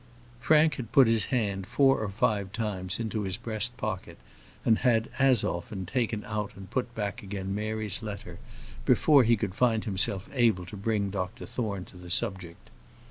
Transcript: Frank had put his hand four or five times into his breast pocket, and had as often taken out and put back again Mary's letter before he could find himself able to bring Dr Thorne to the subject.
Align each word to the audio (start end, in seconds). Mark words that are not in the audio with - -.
Frank 0.39 0.77
had 0.77 0.91
put 0.91 1.05
his 1.05 1.27
hand 1.27 1.67
four 1.67 1.99
or 2.01 2.09
five 2.09 2.51
times 2.51 2.99
into 2.99 3.21
his 3.21 3.37
breast 3.37 3.77
pocket, 3.77 4.17
and 4.65 4.79
had 4.79 5.09
as 5.19 5.43
often 5.43 5.85
taken 5.85 6.23
out 6.25 6.49
and 6.55 6.71
put 6.71 6.95
back 6.95 7.21
again 7.21 7.53
Mary's 7.53 8.01
letter 8.01 8.39
before 8.83 9.23
he 9.23 9.37
could 9.37 9.53
find 9.53 9.85
himself 9.85 10.27
able 10.33 10.65
to 10.65 10.75
bring 10.75 11.11
Dr 11.11 11.45
Thorne 11.45 11.85
to 11.85 11.97
the 11.97 12.09
subject. 12.09 12.71